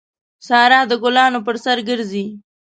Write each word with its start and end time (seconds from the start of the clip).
سارا 0.47 0.79
د 0.89 0.91
ګلانو 1.03 1.39
پر 1.45 1.55
سر 1.63 1.77
ګرځي. 1.89 2.25